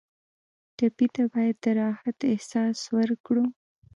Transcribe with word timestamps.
ټپي 0.77 1.07
ته 1.15 1.23
باید 1.33 1.55
د 1.63 1.65
راحت 1.79 2.17
احساس 2.31 2.79
ورکړو. 2.97 3.45